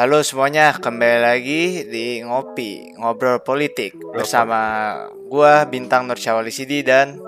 [0.00, 4.96] Halo semuanya, kembali lagi di Ngopi, Ngobrol Politik bersama
[5.28, 7.20] gua Bintang Nur Syawali Sidi dan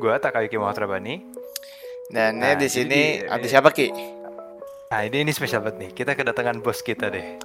[0.00, 1.20] Gua Takayuki Muhammad Rabani.
[2.08, 3.92] dan Nah, di sini di- ada siapa Ki?
[4.88, 5.90] Nah ini ini spesial banget nih.
[5.92, 7.36] Kita kedatangan bos kita deh.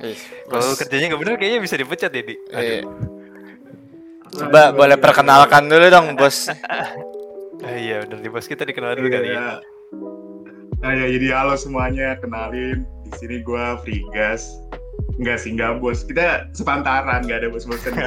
[0.48, 0.80] Kalau bos.
[0.80, 2.36] kerjanya nggak bener kayaknya bisa dipecat ya di.
[2.56, 2.80] Eh,
[4.40, 6.48] Coba boleh perkenalkan dulu dong bos.
[6.48, 9.60] Ah, iya bener di bos kita dikenal dulu kali ya.
[10.80, 14.46] Nah ya jadi halo semuanya, kenalin di sini gua Frigas.
[15.20, 16.06] Enggak sih, enggak bos.
[16.06, 17.92] Kita sepantaran, enggak ada bos-bosan.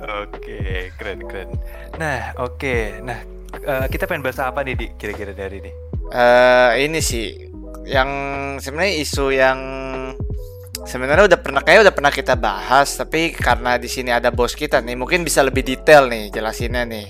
[0.00, 0.60] Oke
[0.96, 1.48] keren keren.
[1.96, 2.76] Nah oke.
[3.04, 3.20] Nah
[3.54, 5.72] eh, kita pengen bahas apa nih di kira-kira dari ini?
[6.10, 7.36] Eh ini sih
[7.84, 8.08] yang
[8.56, 9.58] sebenarnya isu yang
[10.80, 14.80] sebenarnya udah pernah kayak udah pernah kita bahas tapi karena di sini ada bos kita
[14.80, 17.06] nih mungkin bisa lebih detail nih jelasinnya nih.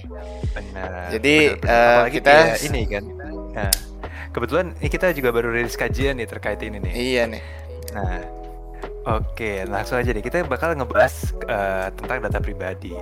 [0.51, 1.15] Benar.
[1.15, 1.71] Jadi, benar, benar.
[1.71, 3.05] eh, Apalagi kita- ini kan.
[3.51, 3.71] Nah
[4.31, 6.93] kebetulan ini kita juga baru rilis kajian nih terkait ini nih.
[6.95, 7.43] Iya nih.
[7.95, 8.23] Nah,
[9.19, 10.23] oke, langsung aja deh.
[10.23, 12.95] Kita bakal ngebahas eh, tentang data pribadi.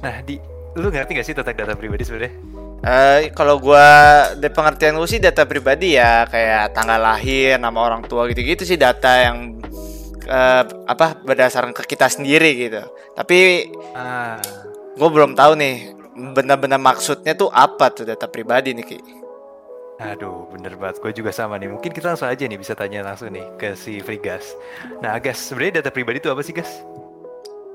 [0.00, 0.38] Nah, di
[0.78, 2.32] lu ngerti gak sih tentang data pribadi sebenarnya?
[2.80, 3.84] Eh kalau gua
[4.40, 8.80] dari pengertian gue sih data pribadi ya kayak tanggal lahir, nama orang tua gitu-gitu sih
[8.80, 9.60] data yang
[10.24, 12.80] eh, apa berdasarkan ke kita sendiri gitu.
[13.12, 14.38] Tapi Ah,
[14.96, 15.92] gue belum tahu nih
[16.36, 18.98] benar-benar maksudnya tuh apa tuh data pribadi nih Ki.
[20.00, 20.96] Aduh, bener banget.
[21.04, 21.68] Gue juga sama nih.
[21.68, 24.56] Mungkin kita langsung aja nih bisa tanya langsung nih ke si Frigas.
[25.04, 26.82] Nah, Gas, sebenarnya data pribadi itu apa sih, Gas?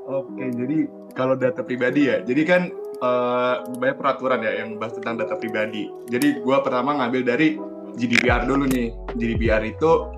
[0.05, 0.85] Oke, jadi
[1.17, 2.61] kalau data pribadi ya, jadi kan
[3.01, 5.89] eh, banyak peraturan ya yang bahas tentang data pribadi.
[6.09, 7.57] Jadi gua pertama ngambil dari
[7.97, 8.93] GDPR dulu nih.
[9.17, 10.09] GDPR itu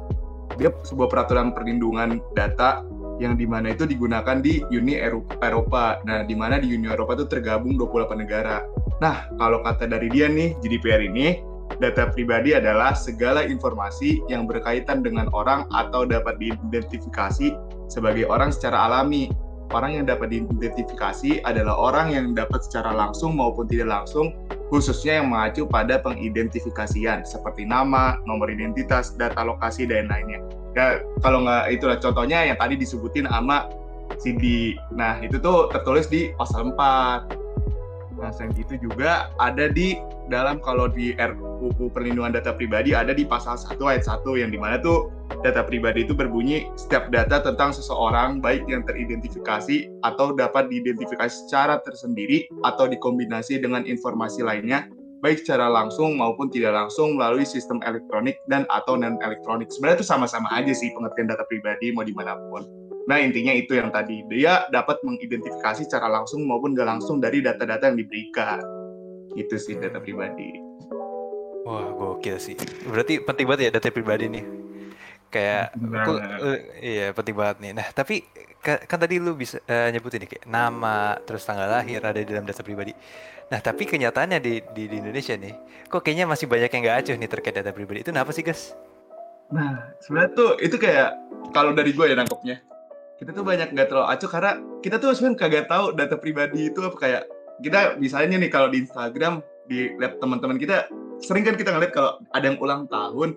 [0.60, 2.84] dia sebuah peraturan perlindungan data
[3.18, 6.02] yang di mana itu digunakan di Uni Eropa.
[6.06, 8.62] Nah, di mana di Uni Eropa itu tergabung 28 negara.
[9.02, 11.42] Nah, kalau kata dari dia nih, GDPR ini,
[11.78, 17.54] data pribadi adalah segala informasi yang berkaitan dengan orang atau dapat diidentifikasi
[17.92, 19.30] sebagai orang secara alami.
[19.76, 24.32] Orang yang dapat diidentifikasi adalah orang yang dapat secara langsung maupun tidak langsung,
[24.72, 30.40] khususnya yang mengacu pada pengidentifikasian seperti nama, nomor identitas, data lokasi, dan lainnya.
[30.72, 33.68] Ya, kalau nggak itulah contohnya yang tadi disebutin sama
[34.24, 34.72] CD.
[34.96, 37.28] Nah, itu tuh tertulis di pasal 4.
[38.24, 43.24] Nah, selain itu juga ada di dalam kalau di RUU Perlindungan Data Pribadi ada di
[43.24, 45.12] pasal 1 ayat 1 yang di mana tuh
[45.44, 51.80] data pribadi itu berbunyi setiap data tentang seseorang baik yang teridentifikasi atau dapat diidentifikasi secara
[51.84, 54.88] tersendiri atau dikombinasi dengan informasi lainnya
[55.22, 60.08] baik secara langsung maupun tidak langsung melalui sistem elektronik dan atau non elektronik sebenarnya itu
[60.08, 62.66] sama-sama aja sih pengertian data pribadi mau di mana pun
[63.08, 64.20] nah intinya itu yang tadi.
[64.28, 68.60] Dia dapat mengidentifikasi secara langsung maupun nggak langsung dari data-data yang diberikan
[69.36, 70.68] itu sih data pribadi
[71.68, 72.56] Wah, gokil sih.
[72.88, 74.46] Berarti penting banget ya data pribadi nih.
[75.28, 77.72] Kayak aku, eh, iya penting banget nih.
[77.76, 78.24] Nah, tapi
[78.64, 82.24] ka- kan tadi lu bisa eh, nyebutin nih kayak nama, terus tanggal lahir ada di
[82.24, 82.96] dalam data pribadi.
[83.52, 85.52] Nah, tapi kenyataannya di, di, di Indonesia nih,
[85.92, 88.00] kok kayaknya masih banyak yang nggak acuh nih terkait data pribadi.
[88.00, 88.72] Itu kenapa sih, Gas?
[89.52, 91.20] Nah, sebenarnya tuh itu kayak
[91.52, 92.64] kalau dari gue ya nangkepnya.
[93.20, 96.80] Kita tuh banyak nggak terlalu acuh karena kita tuh sebenarnya kagak tahu data pribadi itu
[96.80, 97.24] apa kayak
[97.60, 100.88] kita misalnya nih kalau di Instagram di lihat teman-teman kita
[101.18, 103.34] sering kan kita ngeliat kalau ada yang ulang tahun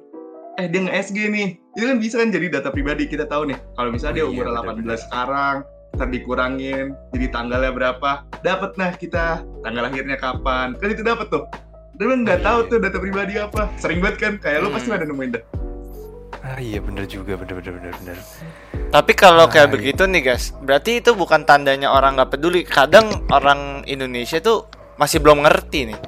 [0.57, 3.89] eh dia nge-SG nih itu kan bisa kan jadi data pribadi kita tahu nih kalau
[3.89, 4.99] misalnya dia iya, umur 18 benar-benar.
[5.01, 5.57] sekarang
[5.91, 8.11] ntar dikurangin jadi tanggalnya berapa
[8.41, 11.49] dapat nah kita tanggal lahirnya kapan kan itu dapat tuh
[11.97, 12.69] tapi nggak Iya, tahu iya.
[12.71, 14.77] tuh data pribadi apa sering banget kan kayak lo Hmm.
[14.77, 15.45] pasti ada nemuin dah
[16.41, 18.19] Ah iya bener juga, bener bener bener bener.
[18.91, 19.75] Tapi kalau Ah, kayak iya.
[19.79, 22.67] begitu nih guys, berarti itu bukan tandanya orang nggak peduli.
[22.67, 24.67] Kadang orang Indonesia tuh
[24.99, 25.99] masih belum ngerti nih.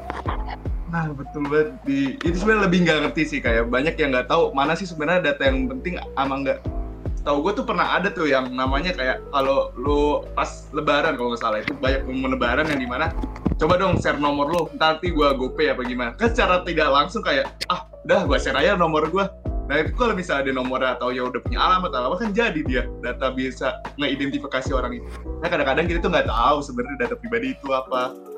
[0.91, 4.51] Nah betul banget di itu sebenarnya lebih nggak ngerti sih kayak banyak yang nggak tahu
[4.53, 6.59] mana sih sebenarnya data yang penting ama nggak
[7.23, 11.41] tahu gue tuh pernah ada tuh yang namanya kayak kalau lu pas lebaran kalau nggak
[11.41, 13.09] salah itu banyak momen lebaran yang di mana
[13.57, 17.47] coba dong share nomor lu nanti gue gopay apa gimana kan secara tidak langsung kayak
[17.71, 19.25] ah udah gue share aja nomor gue
[19.71, 22.61] nah itu kalau misalnya ada nomornya atau ya udah punya alamat atau apa kan jadi
[22.67, 22.83] dia.
[23.01, 25.07] Data bisa ngeidentifikasi orang itu.
[25.39, 28.33] Nah kadang-kadang kita tuh nggak tahu sebenarnya data pribadi itu apa.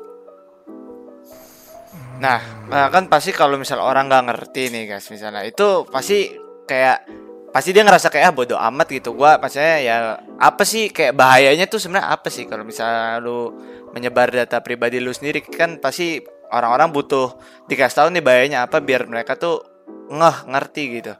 [2.14, 2.38] Nah,
[2.70, 6.30] nah, kan pasti kalau misal orang nggak ngerti nih guys, misalnya itu pasti
[6.62, 7.10] kayak
[7.50, 9.18] pasti dia ngerasa kayak ah bodoh amat gitu.
[9.18, 9.96] Gua maksudnya ya
[10.38, 12.46] apa sih kayak bahayanya tuh sebenarnya apa sih?
[12.46, 13.50] Kalau misalnya lu
[13.90, 16.22] menyebar data pribadi lu sendiri kan pasti
[16.54, 17.34] orang-orang butuh
[17.66, 19.73] dikasih tahu nih bahayanya apa biar mereka tuh
[20.10, 21.14] ngeh ngerti gitu.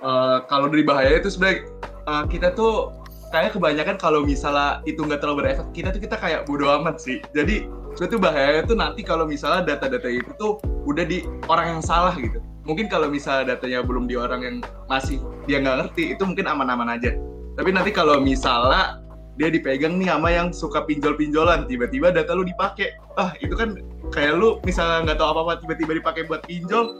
[0.00, 1.68] Eh, kalau dari bahaya itu sebenarnya
[2.08, 2.88] eh, kita tuh
[3.28, 7.20] kayak kebanyakan kalau misalnya itu nggak terlalu berefek kita tuh kita kayak bodo amat sih.
[7.36, 10.56] Jadi sebenarnya tuh bahayanya tuh nanti kalau misalnya data-data itu tuh
[10.88, 12.40] udah di orang yang salah gitu.
[12.64, 14.56] Mungkin kalau misalnya datanya belum di orang yang
[14.88, 17.12] masih dia nggak ngerti itu mungkin aman-aman aja.
[17.60, 18.99] Tapi nanti kalau misalnya
[19.40, 23.80] dia dipegang nih sama yang suka pinjol-pinjolan tiba-tiba data lu dipakai ah itu kan
[24.12, 26.92] kayak lu misalnya nggak tahu apa-apa tiba-tiba dipakai buat pinjol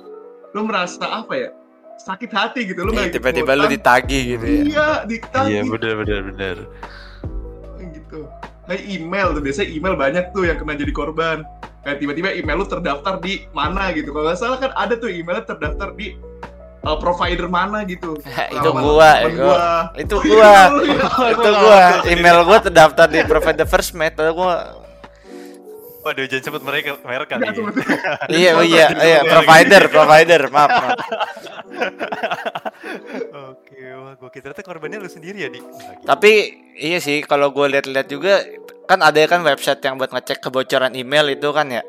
[0.57, 1.51] lu merasa apa ya?
[2.01, 4.61] Sakit hati gitu lu nggak tiba-tiba lu ditagih gitu ya.
[4.65, 5.53] Iya ditagih.
[5.53, 6.57] Iya benar benar benar.
[7.93, 8.25] gitu.
[8.65, 11.39] Kayak email tuh biasanya email banyak tuh yang kena jadi korban.
[11.85, 14.17] Kayak tiba-tiba email lu terdaftar di mana gitu.
[14.17, 16.17] Kalau nggak salah kan ada tuh emailnya terdaftar di
[16.83, 19.57] uh, provider mana gitu itu Nama gua, temen gua.
[19.95, 20.53] itu gua
[20.87, 24.57] iya, itu gua email gua terdaftar di provider first mate Lalu gua
[26.01, 27.45] Waduh jangan sebut mereka merek kali.
[27.45, 27.77] Nggak, sebut-
[28.33, 30.99] iya oh iya iya provider provider maaf, maaf.
[33.53, 35.61] Oke, wah gue kira ternyata korbannya lu sendiri ya di.
[36.03, 36.33] tapi
[36.75, 38.41] iya sih kalau gua lihat-lihat juga
[38.85, 41.85] kan ada kan website yang buat ngecek kebocoran email itu kan ya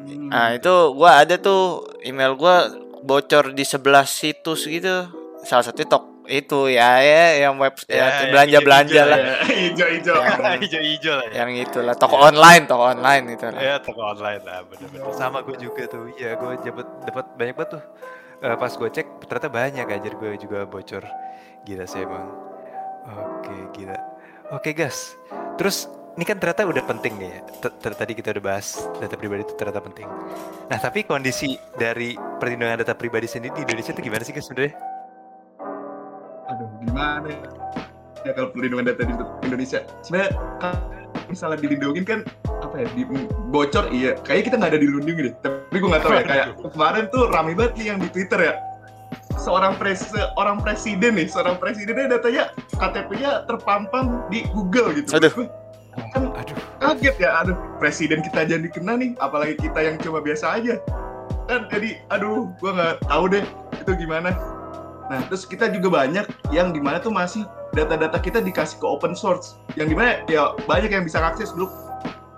[0.00, 0.26] Hmm.
[0.26, 1.60] nah itu gua ada tuh
[2.00, 2.72] email gua
[3.02, 5.08] bocor di 11 situs gitu.
[5.40, 9.18] Salah satu tok itu ya ya yang web Ya, ya, belanja belanja lah.
[9.18, 9.34] Ya,
[9.66, 10.14] hijau-hijau.
[10.14, 11.34] Yang- Hijau-hijau lah ya.
[11.42, 13.58] yang itulah toko online toko online itu lah.
[13.58, 15.10] Ya toko online lah bener-bener.
[15.12, 17.82] Sama gue juga tuh iya gue dapat dapat banyak banget tuh.
[18.40, 21.04] Eh, pas gue cek ternyata banyak aja gue juga bocor.
[21.62, 22.24] Gila sih emang.
[23.10, 23.98] Oke gila.
[24.50, 25.16] Oke gas.
[25.56, 27.40] Terus ini kan ternyata udah penting nih ya.
[27.58, 30.06] T- t- tadi kita udah bahas data pribadi itu ternyata penting.
[30.68, 34.74] Nah tapi kondisi dari perlindungan data pribadi sendiri di Indonesia itu gimana sih guys sebenarnya?
[36.48, 37.48] Aduh gimana ya?
[38.24, 39.14] ya kalau perlindungan data di
[39.44, 40.30] Indonesia sebenarnya
[41.28, 42.20] misalnya dilindungin kan
[42.64, 43.02] apa ya di,
[43.52, 44.18] bocor iya.
[44.24, 45.34] Kayaknya kita nggak ada dilindungi deh.
[45.44, 48.54] Tapi gue nggak tahu ya kayak kemarin tuh rame banget nih yang di Twitter ya.
[49.40, 55.16] Seorang pres seorang presiden nih seorang presidennya datanya KTP-nya terpampang di Google gitu.
[55.16, 55.48] Aduh.
[56.14, 56.56] kan aduh.
[56.78, 60.78] kaget ya aduh presiden kita jadi kena nih apalagi kita yang cuma biasa aja
[61.50, 63.44] kan jadi aduh gua nggak tahu deh
[63.74, 64.30] itu gimana.
[65.10, 67.42] Nah terus kita juga banyak yang di mana tuh masih
[67.74, 69.58] data-data kita dikasih ke open source.
[69.74, 71.66] Yang di mana ya banyak yang bisa akses dulu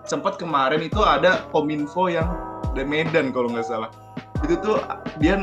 [0.08, 2.32] sempat kemarin itu ada kominfo yang
[2.72, 3.92] dari Medan kalau nggak salah.
[4.40, 4.80] Itu tuh
[5.20, 5.36] dia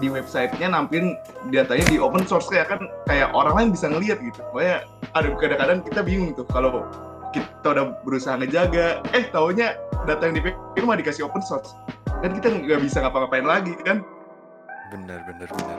[0.00, 1.14] di websitenya nampilin
[1.52, 4.40] datanya di open source kayak kan kayak orang lain bisa ngelihat gitu.
[4.56, 6.88] Makanya ada kadang-kadang kita bingung tuh kalau
[7.32, 11.72] kita udah berusaha ngejaga eh taunya data yang dipegang mah dikasih open source
[12.22, 13.98] kan kita nggak bisa ngapa-ngapain lagi kan?
[14.94, 15.78] Bener bener bener.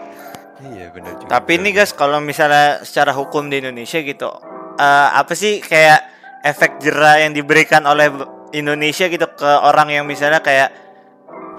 [0.63, 1.29] Iya bener juga.
[1.31, 4.29] Tapi ini guys kalau misalnya secara hukum di Indonesia gitu
[4.75, 6.03] eh, apa sih kayak
[6.43, 8.11] efek jerah yang diberikan oleh
[8.51, 10.69] Indonesia gitu ke orang yang misalnya kayak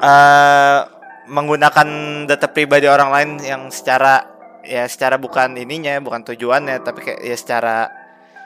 [0.05, 0.79] eh
[1.25, 1.89] menggunakan
[2.29, 4.21] data pribadi orang lain yang secara
[4.61, 7.89] ya secara bukan ininya bukan tujuannya tapi kayak ya secara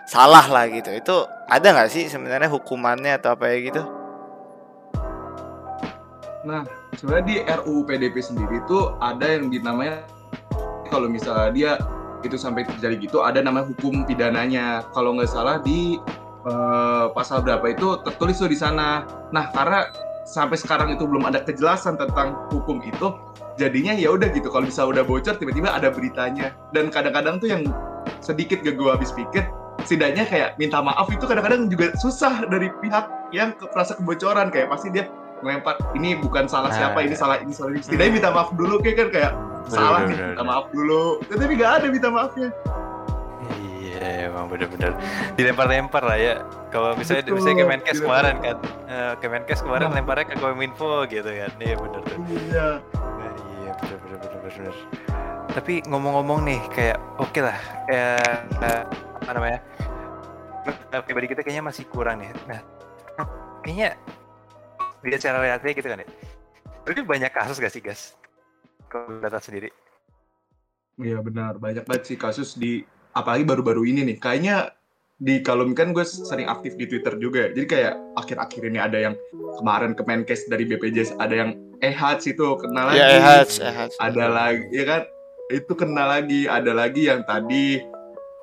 [0.06, 0.94] salah lah gitu.
[0.94, 3.97] Itu ada nggak sih sebenarnya hukumannya atau apa ya gitu
[6.48, 6.64] Nah,
[6.96, 10.08] sebenarnya di RUU PDP sendiri itu ada yang dinamanya
[10.88, 11.72] kalau misalnya dia
[12.24, 14.88] itu sampai terjadi gitu ada nama hukum pidananya.
[14.96, 16.00] Kalau nggak salah di
[16.48, 19.04] eh, pasal berapa itu tertulis tuh di sana.
[19.28, 19.92] Nah, karena
[20.24, 23.12] sampai sekarang itu belum ada kejelasan tentang hukum itu,
[23.60, 24.48] jadinya ya udah gitu.
[24.48, 26.56] Kalau bisa udah bocor tiba-tiba ada beritanya.
[26.72, 27.62] Dan kadang-kadang tuh yang
[28.24, 29.44] sedikit gak gue habis pikir,
[29.84, 33.04] setidaknya kayak minta maaf itu kadang-kadang juga susah dari pihak
[33.36, 35.12] yang merasa kebocoran kayak pasti dia
[35.44, 38.78] melempar ini bukan salah Nah, siapa ini salah ini salah ini setidaknya minta maaf dulu
[38.82, 42.48] kayak kan kayak Bener, salah bener, nih minta maaf dulu tapi nggak ada minta maafnya
[43.98, 44.94] Iya emang bener-bener
[45.34, 46.34] dilempar-lempar lah ya.
[46.70, 49.96] Kalau misalnya Betul, misalnya Kemenkes kemarin kan, eh, Kemenkes kemarin Nah.
[49.98, 51.50] lemparnya ke Kominfo gitu kan.
[51.58, 52.18] Iya bener tuh.
[52.30, 54.74] iya Nah, iya bener bener bener bener.
[55.50, 57.58] Tapi ngomong-ngomong nih kayak oke lah,
[57.90, 58.22] kayak
[58.62, 58.82] eh,
[59.18, 59.60] apa namanya?
[61.02, 62.30] pribadi kita kayaknya masih kurang nih.
[62.46, 62.60] Nah,
[63.66, 63.98] kayaknya
[65.08, 66.08] lihat secara realitinya gitu kan ya.
[66.84, 68.16] Tapi banyak kasus gak sih guys?
[68.88, 69.68] Kalau data sendiri.
[70.98, 72.82] iya benar banyak banget sih kasus di
[73.14, 74.74] apalagi baru-baru ini nih kayaknya
[75.18, 77.50] di kalau kan gue sering aktif di Twitter juga ya.
[77.54, 79.14] jadi kayak akhir-akhir ini ada yang
[79.58, 81.50] kemarin Kemenkes dari BPJS ada yang
[81.82, 85.02] EHATS itu kena lagi ya ehaj ehaj ada lagi ya kan
[85.50, 87.82] itu kena lagi ada lagi yang tadi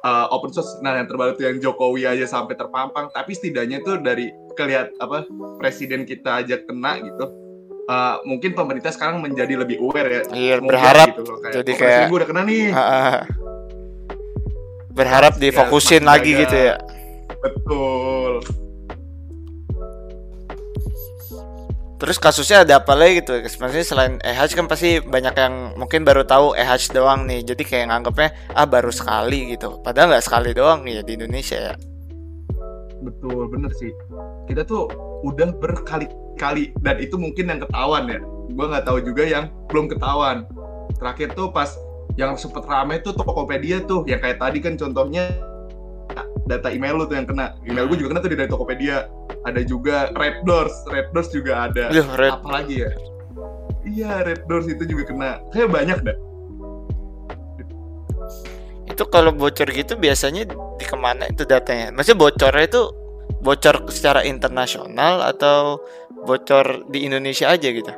[0.06, 3.98] uh, open source nah yang terbaru tuh yang Jokowi aja sampai terpampang tapi setidaknya tuh
[3.98, 5.26] dari kelihat apa
[5.58, 7.42] presiden kita aja kena gitu
[7.86, 11.78] Uh, mungkin pemerintah sekarang menjadi lebih aware ya Iya, berharap gitu loh, kayak, jadi "Oh,
[11.78, 13.22] kayak- gue udah kena nih ah.
[14.90, 16.42] berharap difokusin semakin lagi jaga.
[16.42, 16.76] gitu ya
[17.38, 18.32] betul
[22.06, 23.34] Terus kasusnya ada apa lagi gitu?
[23.42, 27.42] Maksudnya selain EH kan pasti banyak yang mungkin baru tahu EH doang nih.
[27.42, 29.82] Jadi kayak nganggapnya ah baru sekali gitu.
[29.82, 31.76] Padahal nggak sekali doang ya di Indonesia ya.
[33.06, 33.94] betul bener sih
[34.50, 34.90] kita tuh
[35.22, 38.20] udah berkali-kali dan itu mungkin yang ketahuan ya
[38.50, 40.50] gue nggak tahu juga yang belum ketahuan
[40.98, 41.70] terakhir tuh pas
[42.18, 45.30] yang sempet rame tuh Tokopedia tuh yang kayak tadi kan contohnya
[46.46, 47.58] data email lu tuh yang kena.
[47.66, 49.10] Email gue juga kena tuh dari Tokopedia.
[49.46, 50.74] Ada juga Red Doors.
[50.90, 51.90] Red Doors juga ada.
[51.90, 52.92] Duh, Red apa lagi ya?
[53.86, 55.30] Iya Red Doors itu juga kena.
[55.54, 56.18] Kayak banyak dah.
[58.90, 61.92] Itu kalau bocor gitu biasanya di ke mana itu datanya?
[61.92, 62.82] Maksudnya bocornya itu
[63.42, 65.82] bocor secara internasional atau
[66.26, 67.94] bocor di Indonesia aja gitu?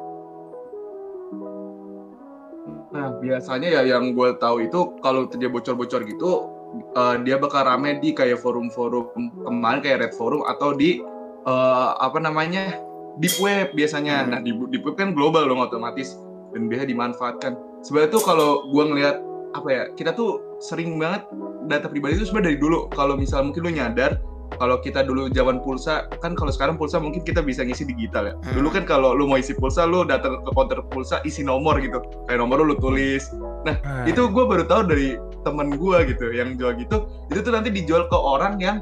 [2.87, 7.99] Nah, biasanya ya yang gue tahu itu kalau terjadi bocor-bocor gitu, eh, dia bakal rame
[8.01, 9.11] di kayak forum-forum
[9.43, 11.01] kemarin kayak Red Forum atau di
[11.45, 12.81] eh, apa namanya
[13.17, 14.25] deep web biasanya.
[14.25, 14.29] Hmm.
[14.33, 16.17] Nah di deep web kan global dong otomatis
[16.53, 17.53] dan biasa dimanfaatkan.
[17.83, 19.15] Sebenarnya tuh kalau gue ngelihat
[19.55, 21.25] apa ya, kita tuh sering banget
[21.67, 22.77] data pribadi itu sebenarnya dari dulu.
[22.93, 24.21] Kalau misal mungkin lu nyadar
[24.55, 28.33] kalau kita dulu zaman pulsa kan kalau sekarang pulsa mungkin kita bisa ngisi digital ya.
[28.39, 28.63] Hmm.
[28.63, 31.99] Dulu kan kalau lu mau isi pulsa lu datang ke counter pulsa isi nomor gitu.
[32.25, 33.27] Kayak nomor lu lu tulis.
[33.67, 34.07] Nah, Ah.
[34.07, 37.05] itu gue baru tahu dari temen gue gitu yang jual gitu.
[37.27, 38.81] Itu tuh nanti dijual ke orang yang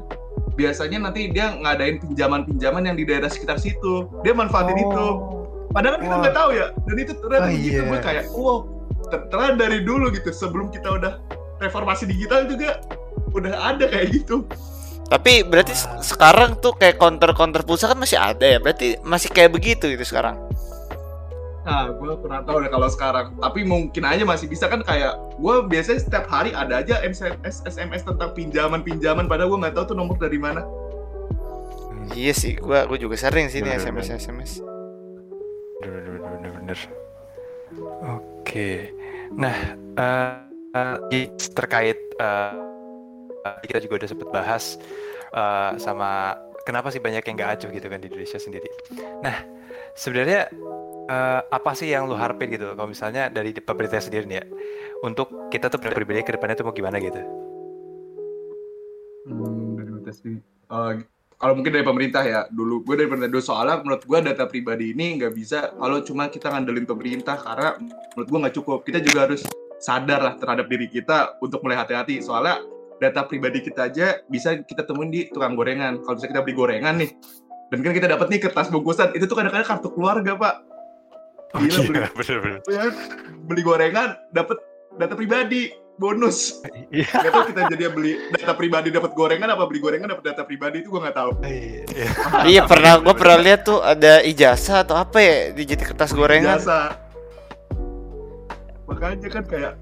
[0.54, 4.08] biasanya nanti dia ngadain pinjaman-pinjaman yang di daerah sekitar situ.
[4.22, 5.06] Dia manfaatin itu.
[5.74, 6.66] Padahal kan kita nggak tahu ya.
[6.88, 7.90] Dan itu ternyata Oh, begitu iya.
[7.90, 8.56] gue kayak, wow,
[9.12, 11.12] ter- ternyata dari dulu gitu sebelum kita udah
[11.60, 12.80] reformasi digital juga
[13.36, 14.48] udah ada kayak gitu.
[15.06, 18.58] Tapi berarti se- sekarang tuh kayak counter-counter pulsa kan masih ada ya?
[18.58, 20.34] Berarti masih kayak begitu gitu sekarang.
[21.66, 23.34] Nah, gue pernah tahu deh kalau sekarang.
[23.38, 28.06] Tapi mungkin aja masih bisa kan kayak gue biasanya setiap hari ada aja SMS SMS
[28.06, 30.62] tentang pinjaman-pinjaman padahal gue nggak tahu tuh nomor dari mana.
[32.14, 34.50] Iya sih, gua gua juga sering sih nih Bener, SMS SMS.
[35.82, 36.78] Bener, bener, bener, bener.
[38.14, 38.94] Oke.
[39.34, 39.58] Nah,
[39.98, 40.34] eh,
[40.70, 42.52] eh, i- terkait eh,
[43.64, 44.64] kita juga udah sempet bahas
[45.34, 46.36] eh, sama
[46.66, 48.68] kenapa sih banyak yang nggak acuh gitu kan di Indonesia sendiri.
[49.22, 49.36] Nah,
[49.94, 50.50] sebenarnya
[51.06, 54.44] eh, apa sih yang lu harapin gitu kalau misalnya dari pemerintah sendiri nih ya
[55.06, 57.22] untuk kita tuh pribadi ke depannya tuh mau gimana gitu?
[59.26, 60.40] Hmm, dari pemerintah sendiri.
[60.42, 60.92] Eh,
[61.36, 64.96] kalau mungkin dari pemerintah ya dulu gue dari pemerintah dulu soalnya menurut gue data pribadi
[64.96, 67.76] ini nggak bisa kalau cuma kita ngandelin pemerintah karena
[68.16, 69.44] menurut gue nggak cukup kita juga harus
[69.76, 72.56] sadar lah terhadap diri kita untuk mulai hati-hati soalnya
[72.96, 76.96] data pribadi kita aja bisa kita temuin di tukang gorengan kalau bisa kita beli gorengan
[76.96, 77.10] nih
[77.68, 80.54] dan kan kita dapat nih kertas bungkusan itu tuh kadang-kadang kartu keluarga pak
[81.56, 82.60] Gila, beli, bener-bener.
[82.68, 82.84] ya,
[83.48, 84.58] beli gorengan dapat
[84.98, 86.60] data pribadi bonus
[86.92, 87.08] Iya.
[87.08, 90.84] Gak tau kita jadi beli data pribadi dapat gorengan apa beli gorengan dapat data pribadi
[90.84, 91.30] itu gue nggak tahu.
[91.42, 91.82] Iya.
[92.46, 96.60] iya pernah gua pernah lihat tuh ada ijazah atau apa ya di jadi kertas gorengan.
[96.60, 96.86] Ijazah.
[98.86, 99.72] Makanya kan kayak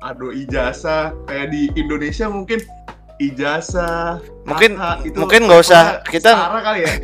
[0.00, 2.60] aduh ijazah kayak di Indonesia mungkin
[3.16, 6.92] ijazah Mungkin- itu mungkin nggak usah, kita- kali ya.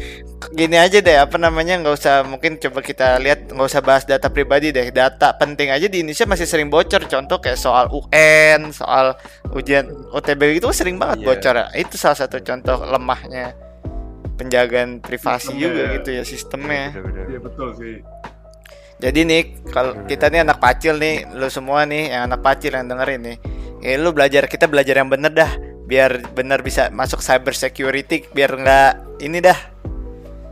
[0.51, 4.27] Gini aja deh apa namanya nggak usah mungkin coba kita lihat nggak usah bahas data
[4.27, 9.21] pribadi deh data penting aja di Indonesia masih sering bocor contoh kayak soal UN soal
[9.53, 11.27] ujian OTB itu sering banget Iya.
[11.29, 13.53] bocor itu salah satu contoh lemahnya
[14.35, 15.93] penjagaan privasi Sistemnya juga ya.
[16.01, 16.85] gitu ya sistemnya.
[17.29, 17.95] Iya betul sih.
[19.01, 22.85] Jadi nih kalau kita nih anak pacil nih, lu semua nih yang anak pacil yang
[22.85, 23.37] dengerin nih,
[23.81, 25.49] ya lu belajar kita belajar yang bener dah,
[25.83, 29.57] biar bener bisa masuk cyber security, biar nggak ini dah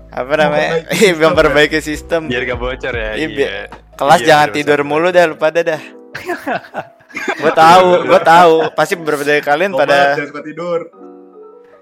[0.08, 2.20] apa namanya, Memperbaiki Iya, sistem memperbaiki sistem.
[2.24, 3.10] Biar gak bocor ya.
[3.14, 3.64] Iya, biar- Iya.
[3.92, 5.80] Kelas Iya, jangan tidur mulu dah, lu pada dah.
[7.44, 10.88] gue tahu, gue tahu, pasti beberapa dari kalian Obat, pada, jangan suka tidur.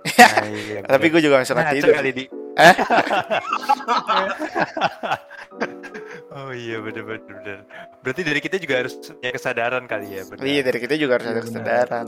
[0.07, 1.93] Nah, iya, tapi gue juga gak suka Ngaco tidur.
[1.95, 2.25] kali di.
[2.57, 2.75] Eh?
[6.37, 7.59] oh iya bener bener bener.
[8.01, 10.23] Berarti dari kita juga harus punya kesadaran kali ya.
[10.25, 10.45] Bener.
[10.45, 11.49] Iya dari kita juga harus Iya, ada benar.
[11.49, 12.07] kesadaran.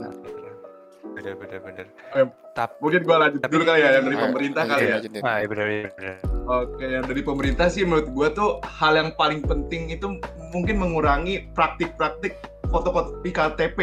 [1.09, 1.85] Bener bener bener.
[2.13, 4.93] Eh, Tapi Mungkin gue lanjut Tapi- dulu kali ya yang dari Ayo, pemerintah kali ya.
[4.93, 5.21] lanjutin.
[5.21, 5.89] ah iya bener bener.
[5.93, 6.15] bener.
[6.49, 10.07] Oke, yang dari pemerintah sih menurut gue tuh hal yang paling penting itu
[10.49, 12.35] mungkin mengurangi praktik-praktik
[12.67, 13.79] fotokopi KTP.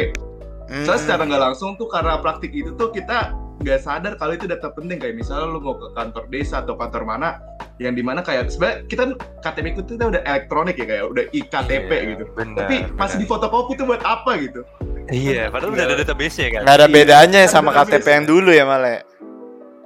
[0.67, 0.99] Soalnya Hmm.
[0.99, 4.99] secara nggak langsung tuh karena praktik itu tuh kita nggak sadar kalau itu data penting
[4.99, 7.39] kayak misalnya lu mau ke kantor desa atau kantor mana
[7.77, 9.13] yang di mana kayak sebenarnya kita kan
[9.45, 12.25] KTP itu kita udah elektronik ya kayak udah iktp Iya, gitu.
[12.33, 12.57] Bener.
[12.65, 14.65] Tapi masih di fotokopi itu buat apa gitu?
[15.07, 16.61] Iya, padahal udah ada database-nya kan.
[16.65, 19.05] nggak ada Iya, bedanya kan sama KTP yang dulu ya malah.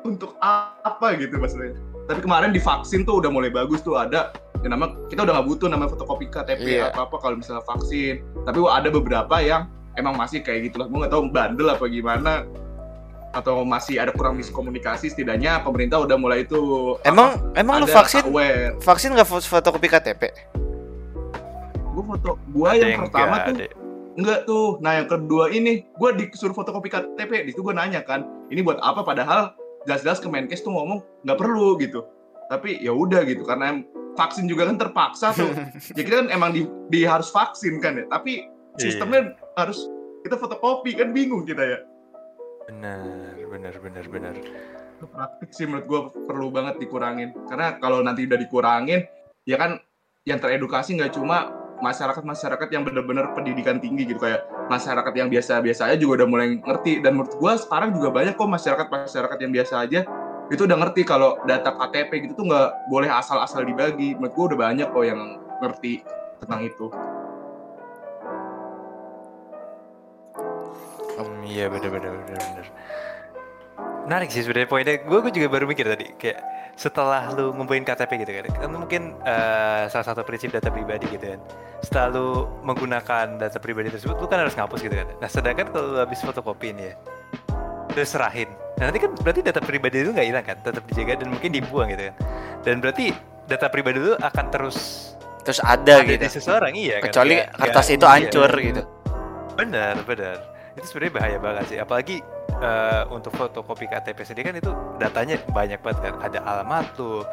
[0.07, 1.75] Untuk apa gitu maksudnya?
[2.07, 4.33] Tapi kemarin di vaksin tuh udah mulai bagus tuh ada
[4.63, 6.95] yang nama kita udah nggak butuh nama fotokopi KTP Iya.
[6.95, 8.23] atau apa kalau misalnya vaksin.
[8.47, 9.67] Tapi ada beberapa yang
[9.99, 10.87] emang masih kayak gitu lah.
[10.87, 12.47] Gue nggak tahu bandel apa gimana
[13.31, 16.59] atau masih ada kurang miskomunikasi setidaknya pemerintah udah mulai itu
[17.03, 18.75] Emang emang lu ada vaksin aware.
[18.79, 20.23] vaksin nggak fo- fotokopi KTP?
[21.91, 23.67] gue foto gua Ada yang pertama tuh ada.
[24.13, 24.69] enggak tuh.
[24.79, 28.79] Nah yang kedua ini gue disuruh fotokopi KTP di situ gue nanya kan ini buat
[28.79, 29.03] apa?
[29.03, 32.07] Padahal jelas-jelas Kemenkes tuh ngomong nggak perlu gitu.
[32.47, 33.83] Tapi ya udah gitu karena
[34.15, 35.51] vaksin juga kan terpaksa tuh.
[35.99, 38.05] Ya kita kan emang di, di harus vaksin kan ya.
[38.07, 38.47] Tapi
[38.77, 39.87] sistemnya harus
[40.21, 41.79] kita fotokopi kan bingung kita ya
[42.71, 44.35] benar benar benar benar.
[44.95, 46.01] Itu praktik sih menurut gue
[46.31, 47.35] perlu banget dikurangin.
[47.51, 49.03] Karena kalau nanti udah dikurangin
[49.43, 49.83] ya kan
[50.23, 51.51] yang teredukasi nggak cuma
[51.81, 54.23] masyarakat-masyarakat yang benar-benar pendidikan tinggi gitu.
[54.23, 57.03] Kayak masyarakat yang biasa-biasa aja juga udah mulai ngerti.
[57.03, 60.01] Dan menurut gue sekarang juga banyak kok masyarakat-masyarakat yang biasa aja
[60.51, 64.15] itu udah ngerti kalau data KTP gitu tuh nggak boleh asal-asal dibagi.
[64.15, 65.21] Menurut gue udah banyak kok yang
[65.59, 66.07] ngerti
[66.39, 66.87] tentang itu
[71.51, 72.67] iya benar benar benar benar.
[74.01, 74.95] Menarik sih sebenarnya poinnya.
[75.01, 76.39] Gue gue juga baru mikir tadi kayak
[76.75, 81.37] setelah lu ngumpulin KTP gitu kan, kan mungkin eh, salah satu prinsip data pribadi gitu
[81.37, 81.41] kan.
[81.81, 82.27] Setelah lu
[82.63, 85.07] menggunakan data pribadi tersebut, lu kan harus ngapus gitu kan.
[85.19, 86.95] Nah sedangkan kalau lu habis fotokopiin ya,
[87.91, 88.49] terus serahin.
[88.81, 91.93] Nah nanti kan berarti data pribadi itu nggak hilang kan, tetap dijaga dan mungkin dibuang
[91.93, 92.15] gitu kan.
[92.65, 93.13] Dan berarti
[93.45, 94.79] data pribadi lu akan terus
[95.41, 97.09] terus ada ada gitu di seseorang iya kan.
[97.09, 98.13] kecuali Nggak- kertas nggak- itu iya.
[98.13, 98.83] hancur gitu
[99.57, 100.37] Benar, benar.
[100.79, 101.79] Itu sebenarnya bahaya banget sih.
[101.79, 102.17] Apalagi
[102.61, 106.15] eh, untuk fotokopi KTP sendiri kan itu datanya banyak banget kan.
[106.21, 107.25] Ada alamat lu,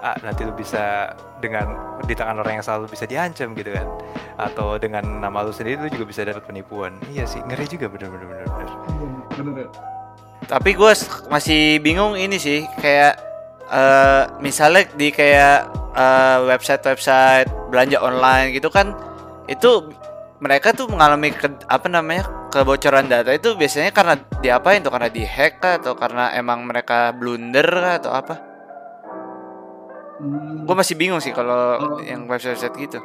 [0.00, 3.86] ah, nanti lu bisa dengan di tangan orang yang selalu bisa diancam gitu kan.
[4.36, 6.96] Atau dengan nama lu sendiri lu juga bisa dapat penipuan.
[7.12, 8.46] Iya sih, ngeri juga bener-bener bener.
[9.36, 9.44] bener.
[9.44, 9.68] bener
[10.46, 10.92] tapi gue
[11.26, 13.18] masih bingung ini sih kayak
[13.66, 18.94] eh misalnya di kayak eh, website-website belanja online gitu kan
[19.50, 19.90] itu
[20.38, 24.88] mereka tuh mengalami ke- apa namanya kebocoran data itu biasanya karena diapain tuh?
[24.88, 25.76] Karena dihack kah?
[25.76, 27.94] Atau karena emang mereka blunder kah?
[28.00, 28.34] Atau apa?
[30.64, 32.00] Gue masih bingung sih kalau Oh.
[32.00, 33.00] yang website-website gitu.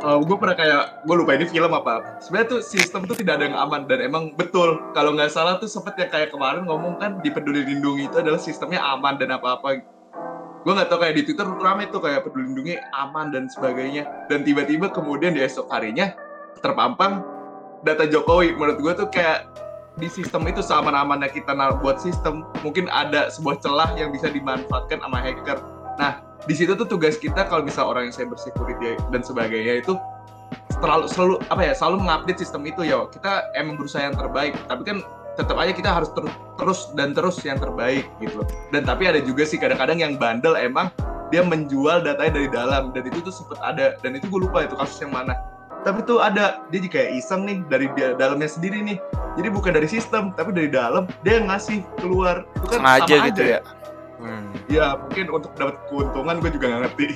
[0.00, 2.20] Gue pernah kayak gue lupa ini film apa.
[2.24, 4.80] Sebenarnya tuh sistem tuh tidak ada yang aman dan emang betul.
[4.92, 8.40] Kalau nggak salah tuh sempet yang kayak kemarin ngomong kan di peduli lindungi itu adalah
[8.40, 9.80] sistemnya aman dan apa apa
[10.60, 14.28] gue nggak tahu kayak di twitter rame tuh kayak peduli lindungi aman dan sebagainya.
[14.28, 16.12] Dan tiba-tiba kemudian di esok harinya
[16.60, 17.24] terpampang
[17.84, 19.48] data Jokowi menurut gue tuh kayak
[19.98, 25.02] di sistem itu seaman-amannya kita nar- buat sistem mungkin ada sebuah celah yang bisa dimanfaatkan
[25.02, 25.58] sama hacker.
[26.00, 29.96] Nah di situ tuh tugas kita kalau misal orang yang cyber security dan sebagainya itu
[30.80, 34.82] terlalu selalu apa ya selalu mengupdate sistem itu ya kita emang berusaha yang terbaik tapi
[34.88, 35.04] kan
[35.36, 38.40] tetap aja kita harus ter- terus dan terus yang terbaik gitu.
[38.72, 40.88] Dan tapi ada juga sih kadang-kadang yang bandel emang
[41.30, 44.74] dia menjual datanya dari dalam dan itu tuh sempet ada dan itu gue lupa itu
[44.74, 45.36] kasus yang mana
[45.80, 48.98] tapi tuh ada dia juga kayak iseng nih dari dia dalamnya sendiri nih.
[49.40, 52.44] Jadi bukan dari sistem tapi dari dalam dia yang ngasih keluar.
[52.56, 53.52] Itu kan sengaja sama gitu aja.
[53.56, 53.60] ya?
[54.20, 54.52] Hmm.
[54.68, 57.08] ya mungkin untuk dapat keuntungan gue juga nggak ngerti.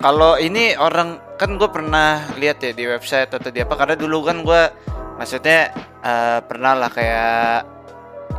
[0.00, 4.24] Kalau ini orang kan gue pernah lihat ya di website atau di apa karena dulu
[4.24, 4.62] kan gue
[5.20, 7.79] maksudnya eh, pernah lah kayak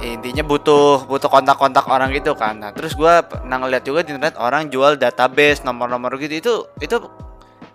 [0.02, 2.58] intinya butuh butuh kontak-kontak orang gitu kan.
[2.58, 6.98] Nah terus gue pernah ngeliat juga di internet orang jual database nomor-nomor gitu itu itu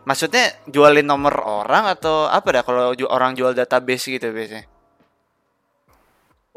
[0.03, 4.67] maksudnya jualin nomor orang atau apa dah kalau orang jual database gitu biasanya.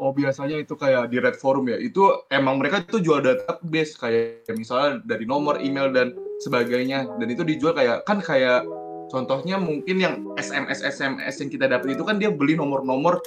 [0.00, 1.76] Oh biasanya itu kayak di Red Forum ya.
[1.76, 7.04] Itu emang mereka itu jual database kayak misalnya dari nomor email dan sebagainya.
[7.20, 8.64] Dan itu dijual kayak kan kayak
[9.12, 13.20] contohnya mungkin yang SMS SMS yang kita dapat itu kan dia beli nomor-nomor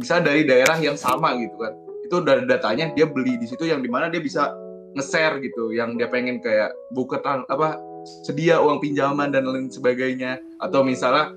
[0.00, 1.72] bisa dari daerah yang sama gitu kan.
[2.06, 4.52] Itu dari datanya dia beli di situ yang di mana dia bisa
[4.96, 7.80] nge-share gitu yang dia pengen kayak buka apa
[8.26, 11.32] sedia uang pinjaman dan lain sebagainya atau misalnya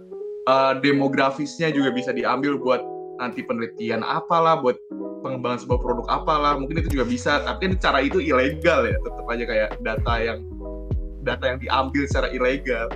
[0.48, 2.82] eh, demografisnya juga bisa diambil buat
[3.16, 4.76] nanti penelitian apalah buat
[5.24, 9.26] pengembangan sebuah produk apalah mungkin itu juga bisa tapi kan cara itu ilegal ya tetap
[9.32, 10.40] aja kayak data yang
[11.24, 12.88] data yang diambil secara ilegal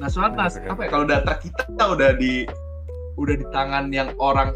[0.00, 0.66] nah Bener-bener.
[0.66, 2.42] apa ya kalau data kita udah di
[3.22, 4.50] udah di tangan yang orang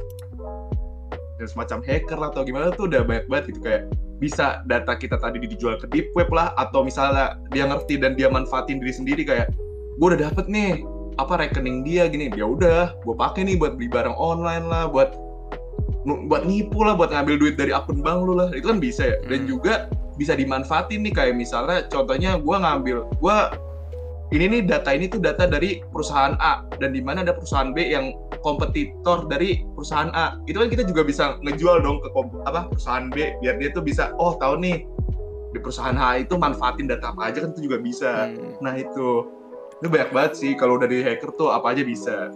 [1.36, 3.82] yang semacam hacker lah atau gimana tuh udah banyak banget gitu kayak
[4.16, 8.32] bisa data kita tadi dijual ke deep web lah atau misalnya dia ngerti dan dia
[8.32, 9.52] manfaatin diri sendiri kayak
[10.00, 10.80] gue udah dapet nih
[11.16, 12.28] apa rekening dia gini?
[12.36, 15.16] Ya udah gue pakai nih buat beli barang online lah buat
[16.06, 18.52] buat nipu lah buat ngambil duit dari akun bank lu lah.
[18.52, 19.16] Itu kan bisa ya.
[19.26, 19.50] Dan Hmm.
[19.56, 19.74] juga
[20.16, 23.36] bisa dimanfaatin nih kayak misalnya contohnya gue ngambil gue
[24.34, 27.94] ini nih data ini tuh data dari perusahaan A dan di mana ada perusahaan B
[27.94, 28.10] yang
[28.42, 32.08] kompetitor dari perusahaan A itu kan kita juga bisa ngejual dong ke
[32.46, 34.82] apa perusahaan B biar dia tuh bisa oh tahu nih
[35.54, 38.58] di perusahaan A itu manfaatin data apa aja kan itu juga bisa Hmm.
[38.64, 39.28] Nah itu
[39.76, 42.32] itu banyak banget sih kalau dari hacker tuh apa aja bisa.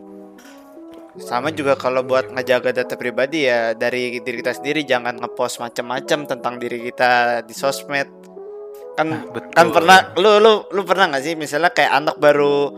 [1.18, 6.29] Sama juga kalau buat ngejaga data pribadi ya dari diri kita sendiri jangan ngepost macam-macam
[6.29, 8.07] tentang diri kita di sosmed.
[9.01, 9.49] Kan Betul.
[9.51, 12.77] kan pernah lu lu lu pernah nggak sih misalnya kayak anak baru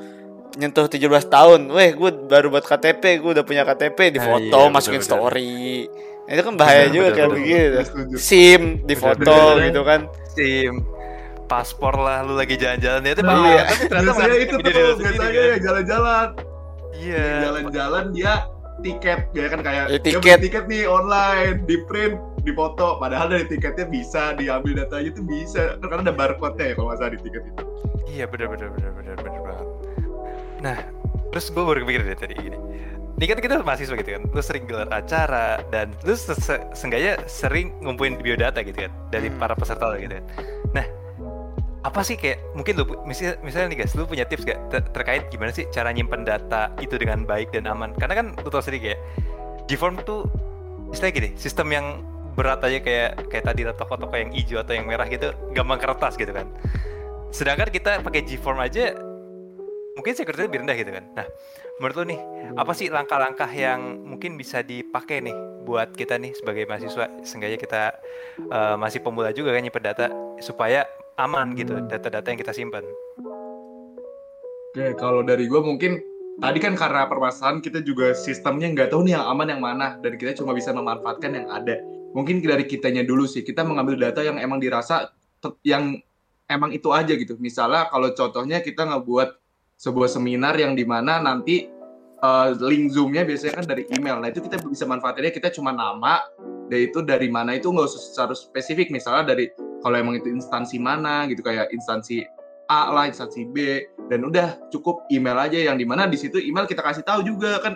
[0.52, 4.60] nyentuh 17 tahun, weh gue baru buat KTP, gue udah punya KTP di Ah, foto,
[4.60, 5.32] iya, masukin betul-betul.
[5.32, 5.88] story.
[6.22, 7.38] Nah, itu kan bahaya Betul, juga betul, kayak betul.
[7.40, 7.78] begitu.
[7.82, 8.14] Setuju.
[8.14, 9.54] SIM di foto betul.
[9.64, 10.00] gitu kan.
[10.30, 10.74] SIM
[11.44, 13.62] paspor lah lu lagi jalan-jalan ya itu Nah, iya.
[13.66, 15.60] tapi ternyata biasanya itu tuh biasanya ya kan?
[15.60, 16.26] jalan-jalan
[16.94, 18.32] iya jalan-jalan dia
[18.80, 20.36] tiket ya kan kayak Ya, dia tiket.
[20.36, 25.22] beli tiket nih online di print di foto padahal dari tiketnya bisa diambil datanya itu
[25.22, 27.62] bisa karena ada barcode ya kalau nggak salah di tiket itu
[28.12, 29.68] Iya benar benar benar benar benar banget.
[30.60, 30.76] Nah,
[31.32, 32.58] terus gue baru kepikir deh tadi gini.
[33.16, 37.22] Ini kan kita mahasiswa gitu kan, lu sering gelar acara dan lu se se- seenggaknya
[37.24, 39.38] sering ngumpulin biodata gitu kan dari Hmm.
[39.38, 40.26] para peserta lo gitu kan.
[40.74, 40.86] Nah,
[41.82, 45.22] apa sih kayak mungkin lu misalnya, misalnya nih guys, lu punya tips gak ter- terkait
[45.30, 47.94] gimana sih cara nyimpen data itu dengan baik dan aman?
[47.96, 49.00] Karena kan lu tau sendiri kayak
[49.70, 50.26] Gform tuh
[50.90, 51.86] istilahnya gini, sistem yang
[52.32, 56.32] berat aja kayak kayak tadi toko-toko yang hijau atau yang merah gitu, gampang kertas gitu
[56.32, 56.48] kan.
[57.32, 58.96] Sedangkan kita pakai G-form aja
[59.92, 61.04] mungkin security lebih rendah gitu kan.
[61.12, 61.26] Nah
[61.80, 62.20] menurut lo nih
[62.56, 65.36] apa sih langkah-langkah yang mungkin bisa dipakai nih
[65.68, 67.08] buat kita nih sebagai mahasiswa?
[67.24, 67.82] Seenggaknya kita
[68.48, 70.08] eh, masih pemula juga kan nyimpen data
[70.40, 70.88] supaya
[71.20, 72.88] aman gitu data-data yang kita simpan
[74.72, 76.00] oke kalau dari gue mungkin
[76.40, 80.00] tadi kan karena permasalahan kita juga sistemnya nggak tahu nih yang aman yang mana.
[80.00, 81.76] Dan kita cuma bisa memanfaatkan yang ada
[82.12, 83.44] mungkin dari kitanya dulu sih.
[83.44, 85.12] Kita mengambil data yang emang dirasa
[85.66, 85.98] yang
[86.46, 87.36] emang itu aja gitu.
[87.40, 89.36] Misalnya kalau contohnya kita ngebuat
[89.80, 91.66] sebuah seminar yang di mana nanti
[92.22, 94.22] eh, link zoomnya biasanya kan dari email.
[94.22, 96.22] Nah itu kita bisa manfaatinnya kita cuma nama
[96.70, 98.92] dan itu dari mana itu nggak usah harus spesifik.
[98.92, 99.50] Misalnya dari
[99.82, 102.22] kalau emang itu instansi mana gitu kayak instansi
[102.70, 106.64] A lah instansi B dan udah cukup email aja yang di mana di situ email
[106.64, 107.74] kita kasih tahu juga kan.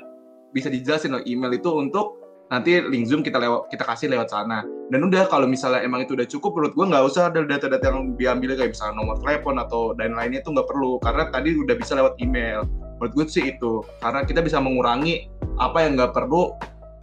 [0.54, 4.62] Bisa dijelasin loh email itu untuk nanti link zoom kita lewat kita kasih lewat sana.
[4.86, 8.14] Dan udah kalau misalnya emang itu udah cukup menurut gua nggak usah ada data-data yang
[8.14, 11.02] diambil kayak misalnya nomor telepon atau dan lainnya itu nggak perlu.
[11.02, 12.62] Karena tadi udah bisa lewat email.
[12.96, 13.82] Menurut gue sih itu.
[13.98, 15.26] Karena kita bisa mengurangi
[15.58, 16.54] apa yang nggak perlu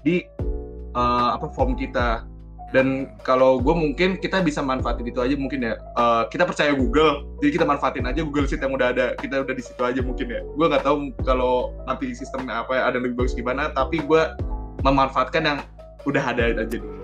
[0.07, 0.23] di
[0.95, 2.23] eh, apa form kita.
[2.73, 5.75] Dan kalau gue mungkin kita bisa manfaatin itu aja mungkin ya.
[5.77, 7.27] Eh, kita percaya Google.
[7.43, 9.05] Jadi kita manfaatin aja Google Sheet yang udah ada.
[9.19, 10.41] Kita udah di situ aja mungkin ya.
[10.55, 13.69] Gue nggak tahu kalau nanti sistemnya apa ya ada yang lebih bagus gimana.
[13.75, 14.23] Tapi gue
[14.83, 15.59] memanfaatkan yang
[16.03, 16.99] udah ada aja dulu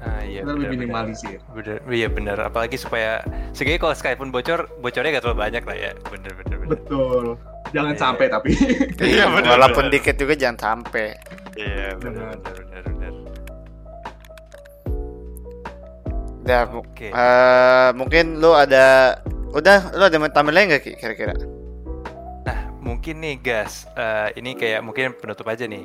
[0.00, 0.72] ah iya kita lebih benar, benar.
[0.72, 3.20] minimalisir bener iya benar apalagi supaya
[3.52, 7.26] seenggaknya kalau sekalipun bocor bocornya gak terlalu banyak lah ya bener bener bener betul
[7.70, 8.00] jangan Iya.
[8.00, 8.50] sampai tapi
[9.12, 9.94] Iya, benar, Walaupun benar.
[9.94, 11.14] dikit juga jangan sampai.
[11.54, 12.34] iya Benar.
[12.34, 13.12] benar benar benar benar
[16.40, 19.20] Dah, mu- oke eh, mungkin lu ada
[19.52, 21.36] udah lu ada mau tambahin lain Ki, kira-kira?
[22.80, 25.84] mungkin nih gas eh, ini kayak mungkin penutup aja nih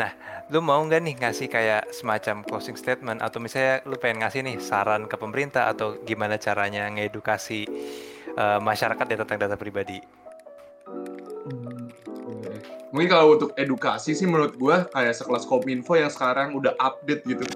[0.00, 0.16] nah
[0.48, 3.20] lu mau nggak nih ngasih kayak semacam closing statement?
[3.20, 7.68] Atau misalnya lu pengen ngasih nih saran ke pemerintah atau gimana caranya ngedukasi
[8.32, 10.00] eh, masyarakat ya tentang data pribadi?
[12.90, 17.46] Mungkin kalau untuk edukasi sih menurut gua kayak sekelas Kominfo yang sekarang udah update gitu.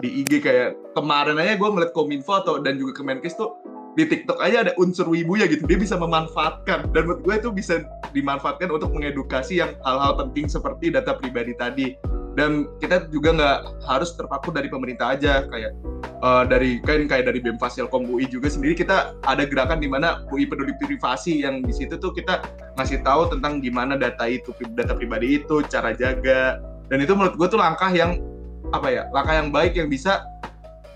[0.00, 3.52] Di IG kayak kemarin aja gua ngeliat Kominfo atau dan juga Kemenkes tuh
[3.98, 5.66] di TikTok aja ada unsur wibunya gitu.
[5.66, 6.94] Dia bisa memanfaatkan.
[6.94, 7.82] Dan menurut gue itu bisa
[8.14, 11.98] dimanfaatkan untuk mengedukasi yang hal-hal penting seperti data pribadi tadi.
[12.38, 13.58] Dan kita juga nggak
[13.90, 15.42] harus terpaku dari pemerintah aja.
[15.50, 15.74] Kayak
[16.06, 20.22] eh, dari kan kayak dari BEM Fasilkom UI juga sendiri kita ada gerakan di mana
[20.30, 22.46] UI peduli privasi yang di situ tuh kita
[22.78, 26.62] ngasih tahu tentang gimana data itu data pribadi itu cara jaga.
[26.86, 28.22] Dan itu menurut gue tuh langkah yang
[28.70, 30.22] apa ya langkah yang baik yang bisa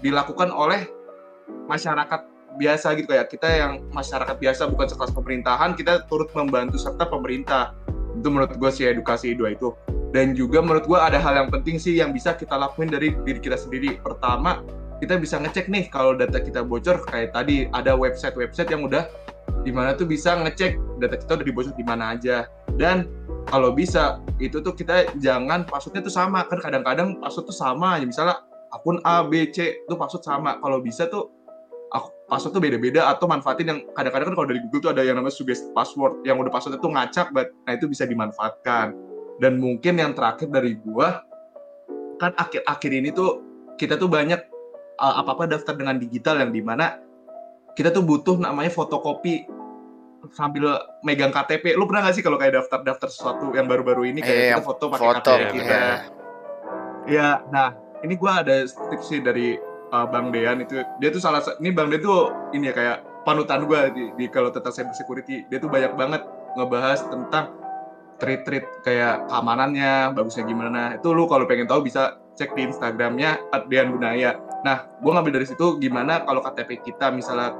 [0.06, 0.86] dilakukan oleh
[1.66, 7.08] masyarakat biasa gitu kayak kita yang masyarakat biasa bukan sekelas pemerintahan kita turut membantu serta
[7.08, 7.72] pemerintah.
[8.12, 9.72] Itu menurut gue sih edukasi dua itu.
[10.12, 13.40] Dan juga menurut gue ada hal yang penting sih yang bisa kita lakuin dari diri
[13.40, 13.96] kita sendiri.
[14.04, 14.60] Pertama
[15.00, 19.08] kita bisa ngecek nih kalau data kita bocor kayak tadi ada website-website yang udah
[19.64, 22.44] di mana tuh bisa ngecek data kita udah dibocor di mana aja.
[22.76, 23.08] Dan
[23.48, 26.44] kalau bisa itu tuh kita jangan passwordnya tuh sama.
[26.44, 28.04] Kan kadang-kadang password tuh sama aja.
[28.04, 28.36] Misalnya
[28.70, 30.60] akun A B C tuh password sama.
[30.60, 31.32] Kalau bisa tuh
[31.92, 35.20] aku- password tuh beda-beda atau manfaatin yang kadang-kadang kan kalau dari Google tuh ada yang
[35.20, 38.96] namanya suggest password yang udah passwordnya tuh ngacak but nah itu bisa dimanfaatkan
[39.38, 41.20] dan mungkin yang terakhir dari gua
[42.16, 43.44] kan akhir-akhir ini tuh
[43.76, 44.40] kita tuh banyak
[44.96, 46.96] uh, apa-apa daftar dengan digital yang di mana
[47.76, 49.48] kita tuh butuh namanya fotokopi
[50.30, 51.74] sambil megang KTP.
[51.74, 54.84] Lu pernah gak sih kalau kayak daftar-daftar sesuatu yang baru-baru ini kayak Iya, kita foto
[54.92, 55.50] pakai foto, KTP iya.
[55.50, 55.78] kita?
[57.10, 57.68] Iya, nah
[58.06, 59.58] ini gua ada tips sih dari
[59.92, 60.80] uh, Bang Dean itu.
[60.98, 64.26] Dia tuh salah sa- ini Bang Dean tuh ini ya kayak panutan gua di, di
[64.26, 65.44] kalau tentang cyber security.
[65.46, 66.22] Dia tuh banyak banget
[66.56, 67.52] ngebahas tentang
[68.16, 70.94] treat-treat kayak keamanannya, bagusnya gimana.
[70.94, 74.38] Itu lu kalau pengen tahu bisa cek di Instagramnya @dean Gunaya.
[74.62, 77.52] Nah, gua ngambil dari situ gimana kalau KTP kita misalnya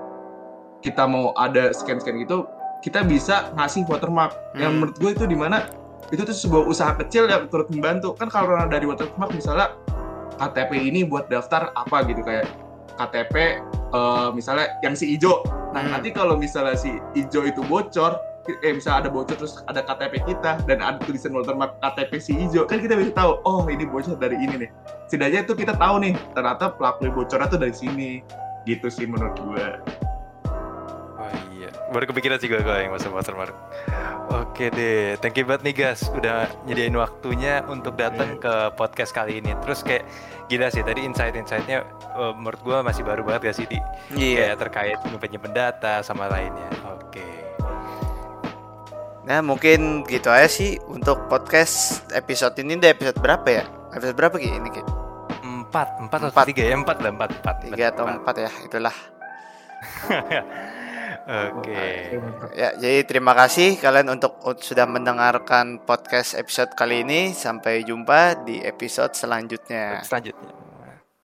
[0.80, 2.46] kita mau ada scan-scan gitu,
[2.80, 4.78] kita bisa ngasih watermark yang Hmm.
[4.82, 5.70] menurut gue itu di mana
[6.10, 9.70] itu tuh sebuah usaha kecil yang turut membantu kan kalau dari watermark misalnya
[10.42, 12.50] KTP ini buat daftar apa gitu kayak
[12.98, 13.62] KTP
[13.94, 15.46] eh, misalnya yang si ijo.
[15.70, 15.94] Nah Hmm.
[15.94, 20.59] nanti kalau misalnya si ijo itu bocor eh misalnya ada bocor terus ada KTP kita
[20.66, 24.35] dan ada tulisan watermark KTP si ijo kan kita bisa tahu oh ini bocor dari
[24.35, 24.70] ini nih.
[25.07, 28.18] Setidaknya itu kita tahu nih ternyata pelaku bocornya tuh dari sini.
[28.66, 29.66] Gitu sih menurut gue
[31.18, 33.55] Oh iya, baru kepikiran sih gue kalau yang masuk watermark.
[34.32, 39.44] Oke deh, thank you banget nih guys udah nyediain waktunya untuk datang ke podcast kali
[39.44, 39.52] ini.
[39.60, 40.08] Terus kayak
[40.48, 41.84] gila sih tadi insight-insightnya
[42.16, 43.76] eh, menurut gue masih baru banget gak sih di
[44.16, 44.56] Iya.
[44.56, 46.64] kayak terkait nyimpen data sama lainnya.
[46.96, 47.28] Oke.
[49.28, 53.64] Nah mungkin gitu aja sih untuk podcast episode ini udah episode berapa ya?
[53.92, 54.80] Episode berapa Ki ini Ki?
[55.44, 56.46] Empat, empat atau Empat.
[56.48, 56.74] tiga ya?
[56.74, 57.56] Empat lah, empat, empat.
[57.68, 58.96] Tiga atau empat ya itulah.
[61.22, 61.85] Oke.
[62.58, 67.30] Ya jadi terima kasih kalian untuk untuk sudah mendengarkan podcast episode kali ini.
[67.32, 70.02] Sampai jumpa di episode selanjutnya.
[70.02, 70.62] Selanjutnya.